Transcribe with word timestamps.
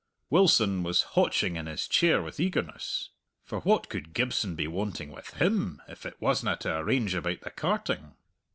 Wilson 0.31 0.81
was 0.81 1.03
hotching 1.13 1.57
in 1.57 1.67
his 1.67 1.87
chair 1.87 2.23
with 2.23 2.39
eagerness. 2.39 3.11
For 3.45 3.59
what 3.59 3.87
could 3.87 4.15
Gibson 4.15 4.55
be 4.55 4.67
wanting 4.67 5.11
with 5.11 5.35
him 5.35 5.79
if 5.87 6.07
it 6.07 6.19
wasna 6.19 6.55
to 6.61 6.77
arrange 6.77 7.13
about 7.13 7.41
the 7.41 7.51
carting? 7.51 8.15